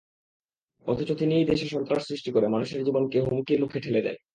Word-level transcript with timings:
অথচ 0.85 1.09
তিনিই 1.11 1.45
দেশে 1.45 1.67
সন্ত্রাস 1.67 2.01
সৃষ্টি 2.07 2.29
করে 2.31 2.47
মানুষের 2.47 2.81
জীবনকে 2.83 3.17
হুমকির 3.21 3.59
মুখে 3.61 3.79
ঠেলে 3.79 4.01
দেন। 4.01 4.15